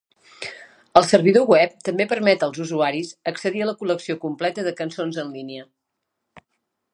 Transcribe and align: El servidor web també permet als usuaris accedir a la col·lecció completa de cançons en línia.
El 1.01 1.05
servidor 1.09 1.43
web 1.53 1.75
també 1.89 2.07
permet 2.13 2.45
als 2.47 2.61
usuaris 2.65 3.11
accedir 3.33 3.61
a 3.67 3.69
la 3.71 3.77
col·lecció 3.83 4.17
completa 4.25 4.65
de 4.69 4.75
cançons 4.81 5.21
en 5.27 5.31
línia. 5.39 5.69